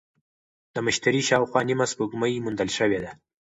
[0.73, 3.11] د مشتري شاوخوا نیمه سپوږمۍ موندل شوې ده.